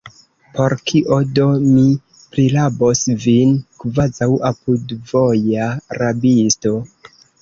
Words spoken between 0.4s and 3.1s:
Por kio do mi prirabos